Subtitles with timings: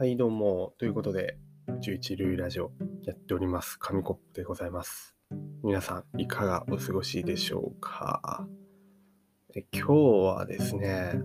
[0.00, 0.74] はい、どうも。
[0.78, 2.70] ということで、11類ラジオ
[3.02, 3.80] やっております。
[3.80, 5.16] 紙コップでございます。
[5.64, 8.46] 皆さん、いかがお過ごしでしょうか？
[9.56, 9.94] え今日
[10.36, 11.20] はですね、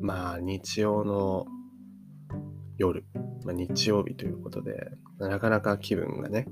[0.00, 1.46] まあ、日曜の
[2.78, 3.04] 夜、
[3.44, 4.90] まあ、日曜日ということで、
[5.20, 6.48] なかなか気分がね、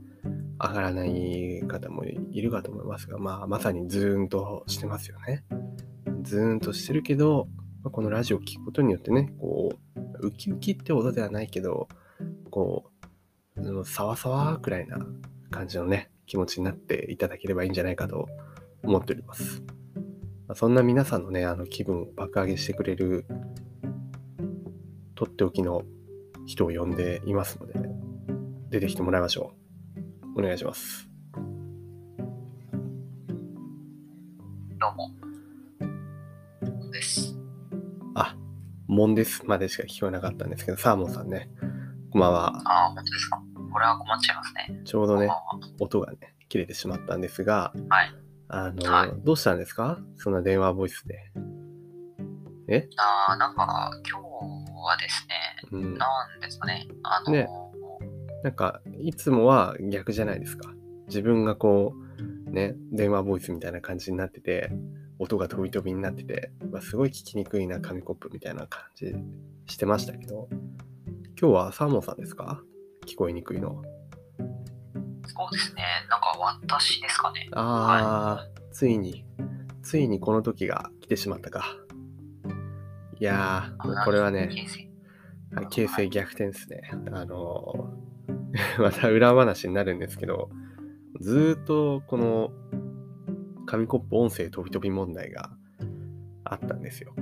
[0.60, 5.44] 上がらない方もいるかと思いますが、まあ、まさにズーンとしてますよね。
[6.22, 7.48] ズーンとしてるけど、
[7.82, 9.78] まあこのラジオを聞くことによってね、こう、
[10.20, 11.88] ウキウキってほどではないけど、
[12.50, 12.90] こ
[13.56, 14.98] う、そのさわさわくらいな
[15.50, 18.26] 感じのね、気持ちになっていただければいいんじゃないかと
[18.82, 19.62] 思っております。
[20.54, 23.26] そんな皆さんのね、あの気分を爆上げしてくれる、
[25.14, 25.82] とっておきの
[26.46, 27.74] 人を呼んでいますので、
[28.70, 29.54] 出てきてもらいましょ
[30.36, 30.40] う。
[30.40, 31.07] お願いします。
[38.98, 41.48] もんですまでしか聞こえなかったんですけど、サーモンさんね、
[42.10, 42.48] こんばんは。
[42.64, 43.40] ああ、本当ですか。
[43.72, 44.80] これは困っちゃいますね。
[44.84, 45.28] ちょうどね
[45.78, 48.12] 音がね、切れてしまったんですが、はい。
[48.48, 50.00] あの、はいどうしたんですか？
[50.16, 51.30] そんな電話ボイスで。
[52.66, 52.88] え？
[52.96, 54.24] ああ、なんか、今日
[54.82, 55.96] はですね、うん。
[55.96, 56.88] なんですかね。
[57.04, 57.46] あの、ね
[58.42, 60.72] なんか、いつもは逆じゃないですか。
[61.06, 61.94] 自分がこ
[62.48, 64.72] う、ね、電話ボイスみたいな感じになってて、
[65.18, 69.14] 音が飛び飛びになってて、まあ、すごい聞きにくいな、紙コップみたいな感じ
[69.66, 70.48] してましたけど、
[71.40, 72.62] 今日はサーモンさんですか？
[73.06, 73.82] 聞こえにくいのは。
[75.26, 75.82] そうですね。
[76.08, 77.48] なんか私ですかね。
[77.52, 79.24] あー、ついに、
[79.82, 81.64] ついにこの時が来てしまったか。
[83.20, 84.50] いやー、これはね、
[85.70, 86.82] 形勢逆転ですね。
[87.12, 88.08] あのー
[88.82, 90.48] また裏話になるんですけど、
[91.20, 92.50] ずーっとこの
[93.68, 95.50] 紙コップ音声飛び飛び問題が
[96.44, 97.14] あったんですよ。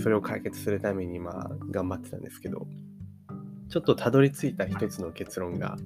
[0.00, 2.68] それを解決するためにまあ頑張ってたんですけど、
[3.68, 5.76] ちょっとたどり着いた一つの結論が、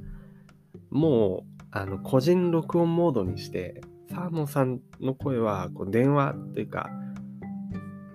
[0.91, 6.91] もうあの個人録音モードにして、サーモンさんの声はこう電話というか、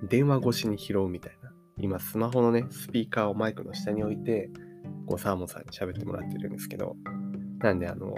[0.07, 1.51] 電話越しに拾うみたいな。
[1.79, 4.51] 今スマホのね、スピーカーをマイクの下に置いて、
[5.07, 6.95] こうサーモンさんに喋ってもらってるんですけど、
[7.59, 8.13] なんであの、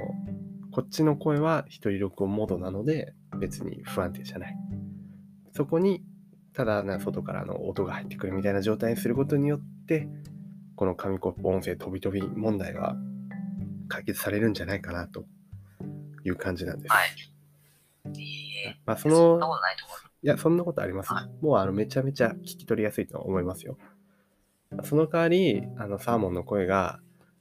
[0.74, 4.56] こっちの声は一人録音モードなので、別に不安定じゃない。
[5.52, 6.04] そこに、
[6.54, 10.08] ただな外からの音が入ってくるみたいな状態にすることによって、
[10.76, 12.96] この紙コップ音声飛び飛び問題が
[13.90, 15.26] 解決されるんじゃないかなと
[16.24, 16.92] いう感じなんです。
[16.94, 17.10] はい。
[18.18, 19.98] ええまあそのそんなことないと思う。
[20.24, 21.14] いや、そんなことあります。
[21.14, 23.78] はいもうあのめちゃめちゃ聞き取りやすいと思いますよ。
[24.84, 27.00] その代わり、あのサーモンの声が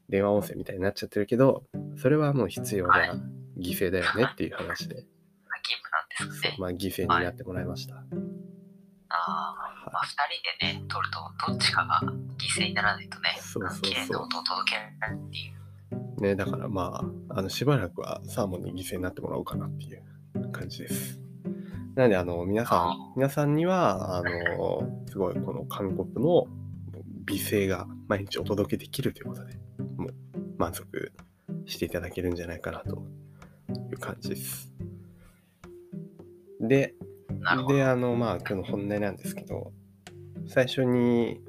[0.09, 1.65] 電話音声みたいになっちゃってるけど、
[1.97, 3.15] それはもう必要はいな
[3.59, 5.20] 犠牲だよねっていう話で、義務なんですかね。
[6.59, 7.97] まあ、犠牲になってもらいました。
[7.97, 8.01] あ
[9.09, 9.55] あ、
[9.93, 10.13] まあ、二
[10.67, 12.01] 人でね、撮ると、どっちかが
[12.39, 15.51] 犠牲にならないとね、そうそうそう綺麗な音を届けられないってい
[16.19, 16.23] う。
[16.23, 21.21] ね、だからまあ、あのしばらくはサーモンに犠牲になってもらおうかなっていう感じです。
[21.97, 26.47] なので、あの、皆さん、皆さんには、あの、すごいこの紙コップの
[27.25, 29.55] 美声が毎日お届けできるということで、
[29.97, 30.15] もう
[30.57, 31.13] 満足
[31.67, 33.03] していただけるんじゃないかなと
[33.91, 34.70] いう感じです。
[36.71, 36.95] で。
[37.69, 39.73] で、あの、まあ、今日の本題なんですけど、
[40.47, 41.41] 最初に、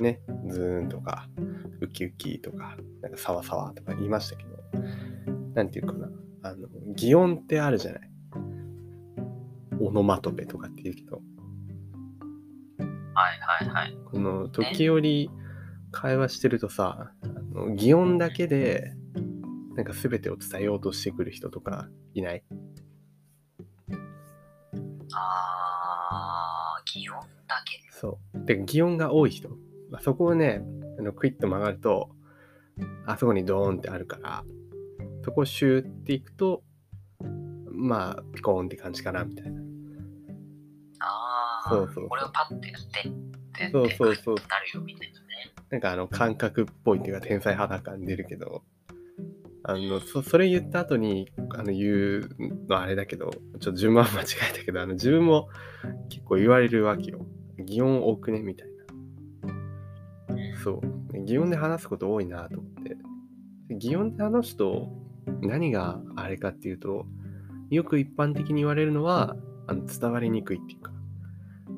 [0.00, 1.28] ね、ズーンとか、
[1.80, 4.50] ウキウキとか、なんかサワサワとか言いましたけど、
[5.54, 6.10] なんていうかな、
[6.42, 8.10] あの、擬音ってあるじゃない。
[9.78, 11.22] オノマトペとかって言うけど、
[13.14, 13.98] はいはいはい。
[14.10, 15.30] この時折
[15.90, 18.92] 会話してるとさ、あの擬音だけで、
[19.74, 22.42] なんか全てを伝えようとしてくる人とかいない？
[25.14, 27.80] ああ、擬音だけ。
[27.90, 28.44] そう。
[28.44, 29.50] で、擬音が多い人。
[29.90, 30.62] まあ、そこをね、
[30.98, 32.10] あのクイッと曲がると、
[33.06, 34.44] あそこにドーンってあるから、
[35.24, 36.62] そこをシューっていくと、
[37.72, 39.60] まあ、ピコーンって感じかな、みたいな。
[41.00, 43.08] ああ、そうそうそうこれをパッてやって、
[43.66, 45.26] でそうそうそうでなるよみたいなね。
[45.70, 48.62] なんかあの、感覚っぽいっていうか、天才肌感出るけど、
[49.70, 52.28] あの、そそれ言った後に、あの、言う
[52.68, 53.30] のあれだけど、
[53.60, 55.48] ちょっと順番間違えたけど、あの、自分も
[56.08, 57.26] 結構言われるわけよ。
[57.58, 58.40] 擬音多くね？
[58.40, 58.74] みたいな。
[60.62, 60.80] そ
[61.14, 61.24] う。
[61.24, 62.96] 擬音で話すこと多いなと思って。
[63.68, 64.88] で擬音で話すと、
[65.42, 67.06] 何があれかっていうと、
[67.70, 70.92] よく一般的に言われるのは、あの伝わりにくいっていうか、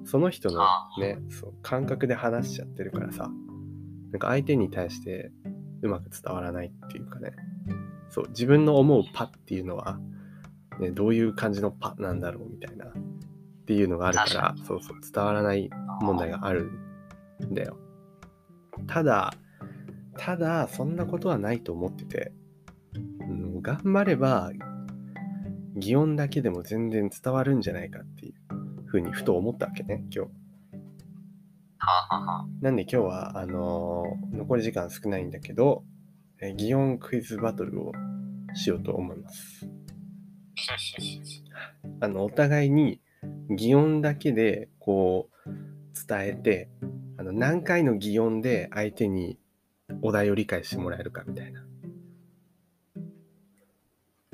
[0.05, 3.31] その人のあね、そう感覚で話しちゃってるからさ、
[4.11, 5.33] なんか相手に対して
[5.83, 7.33] うまく伝わらないっていうかね、
[8.11, 9.99] そう、自分の思うパっていうのは、
[10.79, 12.91] ね、どういう感じのパなんだろうみたいな、っ
[13.67, 15.71] ていうのがあるからそうそう、伝わらない
[16.01, 16.71] 問題がある
[17.45, 17.79] んだよ。
[18.87, 19.33] ただ、
[20.19, 22.33] ただ、そんなことはないと思ってて、
[23.21, 24.51] うん、頑張れば、
[25.77, 28.35] 擬音だけでも全然伝わるんじゃないかっていう
[28.87, 30.31] ふうにふと思ったわけね、今日。
[32.61, 35.92] なんで今日は、あのー残り時間少ないんだけど、えー
[36.51, 37.93] 擬音クイズバトルを
[38.55, 39.69] しようと思います。
[42.01, 43.01] あの、お互いに
[43.51, 45.51] 擬音だけでこう
[46.09, 46.69] 伝えて、
[47.17, 49.39] あの何回の擬音で相手に
[50.03, 51.65] お題を理解してもらえるかみたいな。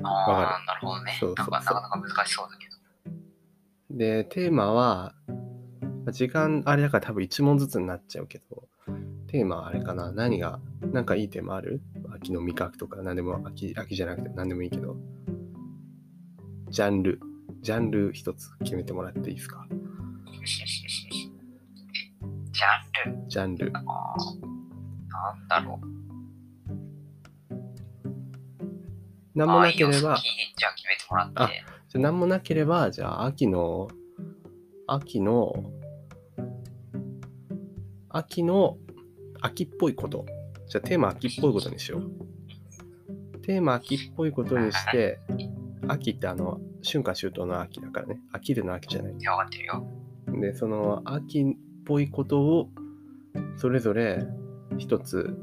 [0.03, 1.17] ああ、なるほどね。
[1.19, 3.97] そうそうそうなんかなか難しそうだけど。
[3.97, 8.67] で、テーマは、まあ時間あれだから多分1問ずつになっちゃうけど、
[9.27, 10.11] テーマはあれかな？
[10.11, 10.59] 何が、
[10.91, 11.81] なんかいいテーマある？
[12.21, 14.97] 秋の味覚とか何でも秋、秋じゃなくて何でもいいけど、
[16.69, 17.19] ジャンル、
[17.61, 19.65] ジャンル一つ決めてもらっていいですか？
[22.51, 23.29] ジャンル？
[23.29, 23.71] ジャンル。
[23.71, 23.83] なん
[25.47, 25.85] だろう。
[29.33, 30.23] 何もなければ、あーいいよ先
[30.57, 31.33] じゃあ決めてもらって。
[31.35, 31.47] あ
[31.87, 33.87] じゃあ何もなければ、じゃあ秋の、
[34.87, 35.71] 秋の、
[38.09, 38.77] 秋の、
[39.41, 40.25] 秋っぽいこと。
[40.69, 43.39] じゃあテーマ秋っぽいことにしよう。
[43.41, 45.19] テーマ秋っぽいことにして、
[45.87, 48.21] 秋ってあの、春夏秋冬の秋だからね。
[48.31, 49.13] 飽きるの秋じゃない。
[49.13, 49.83] いや、わかってるよ。
[50.39, 51.45] で、その秋っ
[51.85, 52.69] ぽいことを、
[53.57, 54.23] それぞれ
[54.77, 55.35] 一つ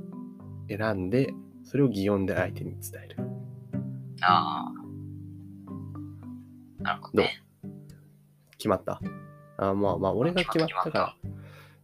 [0.68, 1.34] 選んで、
[1.64, 3.16] それを擬音で相手に伝える。
[4.22, 4.72] あ
[6.78, 6.82] あ。
[6.84, 7.42] なるほどね。
[8.58, 9.00] 決まった？
[9.58, 11.16] あまあまあ、俺が決まったから、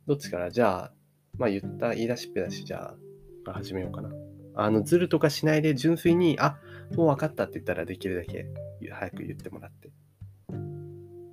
[0.07, 0.51] どっちから？
[0.51, 0.93] じゃあ、
[1.37, 2.95] まあ言った言い出しっぺだし、じゃあ、
[3.51, 4.11] 始めようかな。
[4.55, 6.59] あの、ズルとかしないで純粋に、あ、
[6.95, 8.47] もう分かったって言ったらできるだけ
[8.91, 9.91] 早く言ってもらって。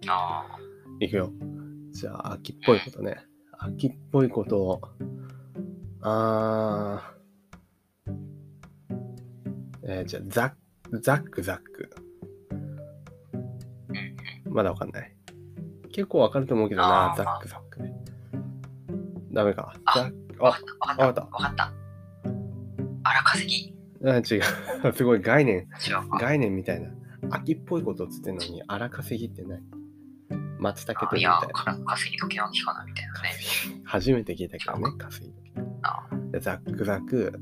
[0.07, 0.59] ああ。
[0.99, 1.31] いくよ。
[1.91, 3.17] じゃあ、秋っぽいことね。
[3.59, 4.81] 秋っぽいことを、
[6.01, 8.13] あー、
[9.83, 10.49] えーじゃあ、ザッ
[10.89, 11.89] ク、ザック、ザック。
[13.89, 15.15] うんまだわかんない。
[15.91, 17.93] 結構わかると思うけどなザック、ザックね。
[19.31, 19.73] ダメか。
[19.85, 20.43] あザック、あ。
[20.43, 21.21] わかった。
[21.21, 21.73] わかった。
[23.09, 23.73] 荒稼ぎ。
[24.05, 24.93] あ違う。
[24.95, 26.17] すごい概念、違うか。
[26.19, 26.89] 概念みたいな。
[27.31, 29.63] 秋っぽいことっつってんのに、荒稼ぎってない。
[30.59, 31.53] 松茸とみいや、たいな。
[31.53, 33.29] から稼ぎ時の木かなみたいなね。
[33.85, 35.51] 初めて聞いたけどね、稼ぎ時。
[35.83, 37.39] あでザックザク、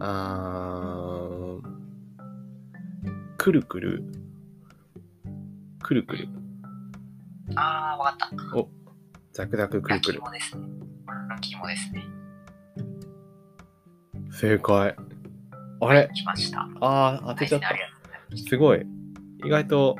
[0.00, 1.72] あー
[3.36, 4.04] くるくる、
[5.82, 6.28] くるくる、
[7.56, 8.30] あー、わかった。
[9.32, 10.18] ザクザクくるくる。
[10.18, 10.66] 焼き芋ですね。
[11.30, 12.04] 焼き芋ですね。
[14.32, 14.96] 正解。
[15.80, 16.08] あれ？
[16.14, 16.68] 来ました。
[16.80, 17.68] あー、当てちゃった。
[18.36, 18.86] すすごい。
[19.44, 19.96] 意外と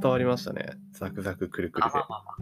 [0.00, 0.70] 伝わりましたね。
[0.92, 2.08] ザクザクくるくるであまあ。
[2.08, 2.36] まあまあ。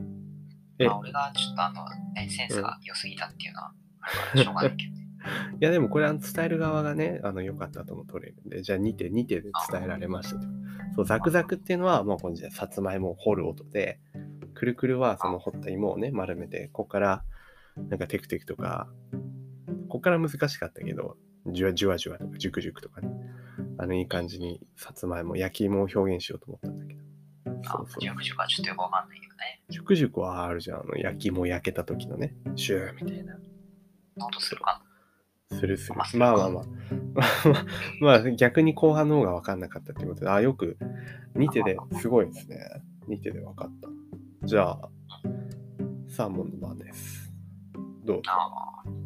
[0.79, 0.87] え？
[0.87, 1.85] まあ、俺がちょっとあの、
[2.15, 3.73] ね、センスが良すぎたっていうのは、
[4.37, 5.07] しょうがないけどね。
[5.61, 10.47] いやでもこれあの伝える側がね、あの良かったとも取れるんで、じゃあ2手、2手で伝えられましたと。
[10.95, 13.99] そう、ザクザクっていうのは、もうこのじゃあさつまいもを掘る音で、
[14.55, 17.25] くるくるはその掘った芋をね、丸めて、ここから
[17.89, 18.89] なんかテクテクとか、
[19.87, 21.17] ここから難しかったけど、
[21.47, 23.09] じゅわじゅわじゅわとか、じゅくじゅくとかね、
[23.79, 27.01] あのいい感じにさつまいも、焼き芋を表現しようと思ったんだけど。
[27.63, 28.01] そうそう。
[28.01, 29.63] ジュクジュクはちょっとよくわかんないけどね。
[29.69, 33.35] じゅくじゅくはあるじゃん、あの焼き芋焼けた時のね、シューみたいな。
[34.17, 34.83] ノートするか
[35.51, 36.17] するするまあ。
[36.17, 36.65] まあまあ
[38.01, 38.31] まあ。
[38.33, 40.77] 逆に後半の方が分かんなかったってことで、あ、よく
[41.35, 42.59] 2手ですごいですね。
[43.09, 43.89] 2手で分かった。
[44.47, 44.91] じゃあ、
[46.09, 47.33] サーモンの番です。
[48.05, 48.33] どうぞな。
[48.33, 49.06] あ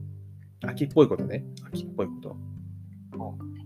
[0.66, 1.44] 秋っぽいことね。
[1.68, 2.36] 秋っぽいこと。
[3.12, 3.64] あ、もうね。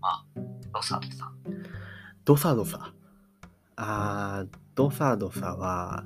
[0.00, 0.24] まあ、
[0.72, 1.32] どさどさ。
[2.24, 2.92] ドサドサ。
[3.76, 6.04] あー、ドサドサは、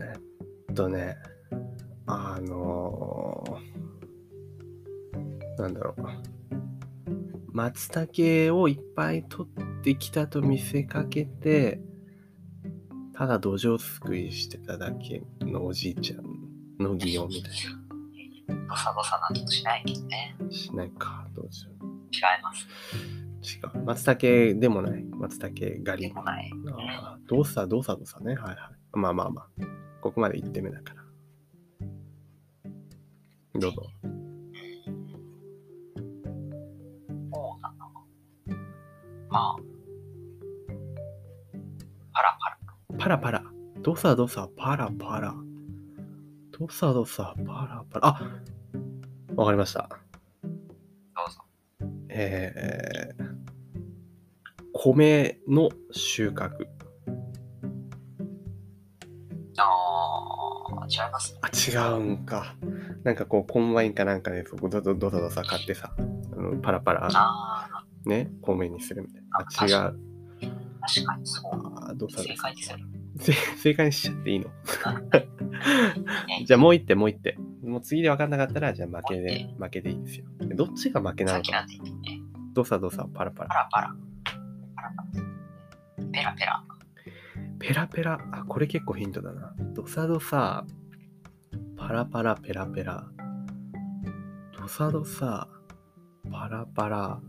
[0.00, 1.16] えっとね、
[2.06, 6.02] あのー、なんだろう。
[7.52, 11.80] 松茸をいっぱい取ってきたと見せかけて、
[13.14, 16.24] ただ土壌すくいしてただけのおじいちゃん
[16.78, 17.52] の擬音みたい
[18.68, 20.36] どさどさなんとしないけどね。
[20.40, 20.50] な。
[20.50, 21.84] しないか、どうしよう。
[22.12, 22.66] 違います。
[23.46, 23.84] 違う。
[23.84, 25.04] 松茸でもない。
[25.04, 26.14] 松茸狩りで。
[26.14, 26.50] もない。
[27.00, 28.34] ああ、どうさ、どうさどうさね。
[28.34, 28.56] はいはい。
[28.92, 29.46] まあまあまあ。
[30.00, 31.02] ここまで1手目だから。
[33.58, 33.82] どうぞ。
[37.32, 37.90] そうだな。
[39.28, 39.56] まあ、
[42.12, 42.58] パラパラ。
[42.98, 43.44] パラパラ。
[43.82, 45.34] どさどさ、パラパラ。
[46.58, 48.06] どさどさ、パラパラ。
[48.08, 48.55] あ
[49.36, 49.88] わかりました。
[50.42, 50.48] ど
[51.28, 51.42] うぞ。
[52.08, 53.24] えー、
[54.72, 56.66] 米の収穫。
[59.58, 61.40] あ違いますね。
[61.42, 62.56] あ、違うんか。
[63.04, 66.02] なんかこう、コンバインかなんかで、そこドドドドドさ買ってさ、あ
[66.40, 67.68] のパラパラ、あ
[68.04, 69.38] ね、多めにするみたいな。
[69.38, 69.74] ああ、違う。
[69.74, 69.92] あ、
[70.86, 71.52] 確かにそう。
[71.52, 72.84] あー、どうさ正解ですよね。
[73.18, 74.46] せ正解にしちゃっていいの？
[76.28, 77.38] ねじゃあもう一手、もう一手。
[77.66, 80.26] もう次で分かんなかったら、じゃあ負けで、負けでいいですよ。
[80.54, 81.68] どっちが負けなのかなん。
[81.68, 82.20] て言ってね、
[82.54, 83.48] どさどさ、パラパラ。
[83.48, 83.94] パラパラ。
[84.76, 85.26] パラパラ。
[86.12, 86.64] ペラペラ。
[87.58, 88.20] ペラペラ。
[88.32, 89.52] あ、これ結構ヒントだな。
[89.74, 90.64] どさどさ、
[91.76, 93.04] パラパラ、ペラペラ。
[94.56, 95.48] どさどさ、
[96.30, 97.20] パラパラ、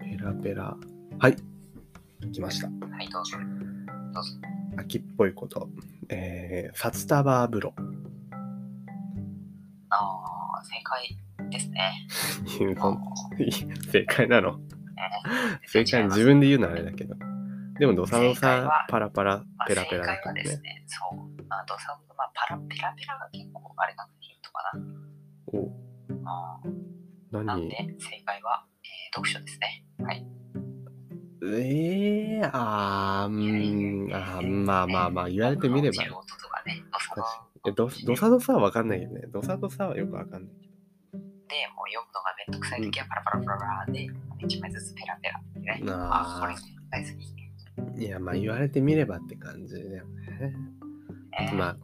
[0.00, 0.76] ペラペラ。
[1.18, 1.36] はい。
[2.32, 2.66] 来ました。
[2.66, 3.38] はい、どうぞ。
[4.12, 4.30] どうぞ。
[4.76, 5.68] 秋っぽいこと。
[6.08, 7.74] えー、札束風呂。
[10.88, 11.16] 解
[11.50, 12.06] ですね。
[13.92, 14.58] 正解なの？
[14.98, 17.14] えー正解自分で言うのはあれだけど。
[17.78, 20.42] でも、どさど正解さは、パラパラ、まあペラペラだ正解はからね。
[20.42, 21.18] ですね、そう。
[21.50, 24.72] あドサまあ、パラペラペラが結構あれなんでヒントか
[25.52, 26.30] お、な。
[26.30, 29.84] あーなん何で、正解は、えー読書ですね。
[30.02, 30.26] はい。
[31.44, 37.28] ええー、あー、うーん、あーまあまあまあ、言われてみればドサ確かのに
[37.68, 39.20] えどどさどさはわかんないけどね。
[39.28, 40.52] どさどさはよくわかんない。
[41.48, 45.82] で、もう読むのがめんどくさいときはパラパラパラパラで、一枚ずつペラペラってね。
[45.88, 46.54] あ、これ
[46.90, 48.02] 大好き。
[48.02, 50.54] いや、まあ言われてみればって感じだよね。
[51.38, 51.76] えーまあ、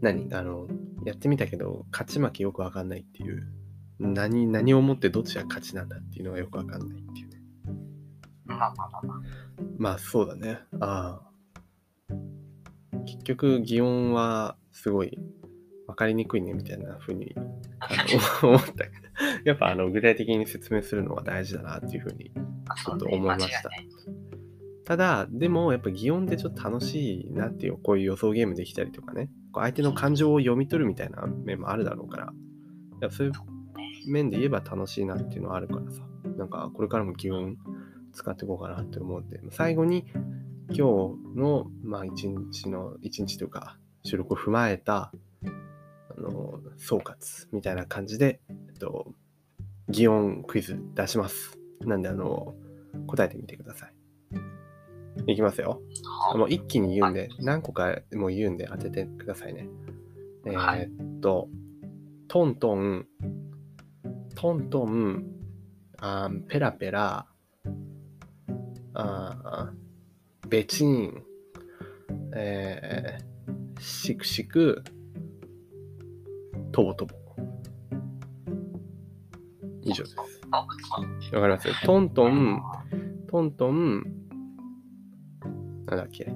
[0.00, 0.32] 何？
[0.34, 0.66] あの、
[1.04, 3.46] やってみたけど、勝ち負けよくわかんないっていう。
[4.00, 7.40] 何、何をもってどっちが勝ちなんだっていうのがよくわかんないっていうね。
[8.44, 9.20] まあまあまあまあ。
[9.78, 10.58] まあそうだね。
[10.80, 12.14] ああ。
[13.06, 15.18] 結局、擬音はすごい
[15.94, 17.34] 分かりにくいねみたいな風に
[17.78, 17.88] あ
[18.42, 18.84] の 思った。
[19.44, 22.32] やっぱあの具体的に説明するのは大事だなっていう風に。
[22.68, 23.68] あちょっと思いました。
[23.68, 24.04] 間違いない。
[24.84, 32.32] ただ、でもやっぱ擬音ってちょっと楽しいなっていう、こういう予想ゲームできたりとかね、こう相手の感情を読み取るみたいな面もあるだろうから、
[33.00, 33.32] いやそういう
[34.10, 36.02] 面で言えば楽しいなっていうのはあるからさ、
[36.36, 37.56] なんかこれからも擬音
[38.12, 40.06] 使っていこうかなって思うんで、最後に
[40.68, 45.12] 今日の、まあ一日の、一日というか収録を踏まえた、
[46.16, 47.14] あの、総括
[47.52, 49.12] みたいな感じで、えっと、
[49.88, 51.58] 擬音クイズ出します。
[51.80, 52.54] なんで、あの、
[53.06, 53.94] 答えてみてください。
[55.26, 55.80] いきますよ。
[56.30, 59.68] はもう一気に言うんで、何個かもう言うんで当ててくださいね。
[60.46, 61.48] えはいーっと、
[62.28, 63.06] トントン、
[64.34, 65.24] トントン、
[65.98, 67.26] あーペラペラ、
[68.94, 71.22] あーベチン、
[72.34, 74.82] えー、シクシク、
[76.74, 77.14] トボトボ。
[79.82, 80.16] 以上です。
[80.50, 80.76] あわか
[81.30, 81.86] ります？
[81.86, 82.60] トントン、
[83.30, 84.02] トントン、
[85.86, 86.34] なんだっけ？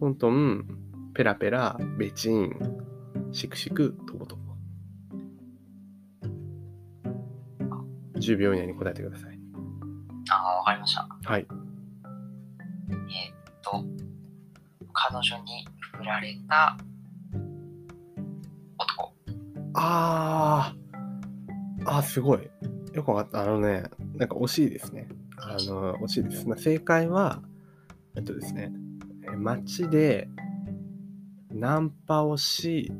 [0.00, 0.64] トントン、
[1.12, 2.50] ペラペラ、ベチン、
[3.32, 4.42] シクシク、トボトボ。
[8.14, 9.38] 10秒以内に答えてください。
[10.30, 11.06] ああ、わかりました。
[11.22, 11.46] はい。
[11.50, 11.50] えーっ
[13.62, 13.84] と、
[14.94, 15.68] 彼女に
[15.98, 16.93] 振られた男。
[19.74, 22.48] あー、あー、すごい。
[22.92, 23.42] よくわかった。
[23.42, 25.08] あのね、なんか惜しいですね。
[25.38, 26.48] あの、惜しいです。
[26.48, 27.42] まあ、正解は、
[28.16, 28.72] えっとですね、
[29.24, 30.28] えー街で
[31.50, 32.92] ナンパをし、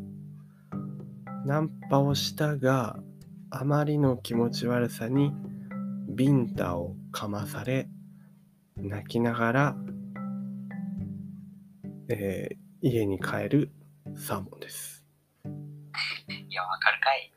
[1.46, 2.98] ナンパをしたが、
[3.50, 5.32] あまりの気持ち悪さに
[6.08, 7.88] ビンタをかまされ、
[8.76, 9.76] 泣きながら、
[12.08, 13.70] えー家に帰る
[14.14, 14.93] サーモンです。
[16.28, 17.33] いや、わかるかい。